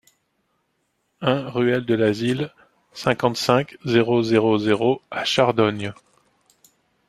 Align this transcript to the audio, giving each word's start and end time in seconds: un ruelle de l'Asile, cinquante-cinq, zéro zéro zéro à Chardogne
un 1.21 1.47
ruelle 1.47 1.85
de 1.85 1.93
l'Asile, 1.93 2.49
cinquante-cinq, 2.91 3.77
zéro 3.85 4.23
zéro 4.23 4.57
zéro 4.57 4.99
à 5.11 5.25
Chardogne 5.25 5.93